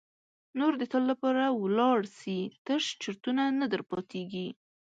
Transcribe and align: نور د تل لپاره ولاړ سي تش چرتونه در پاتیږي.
نور 0.59 0.73
د 0.77 0.83
تل 0.91 1.03
لپاره 1.11 1.43
ولاړ 1.61 1.99
سي 2.19 2.37
تش 2.65 2.83
چرتونه 3.01 3.43
در 3.71 3.81
پاتیږي. 3.89 4.47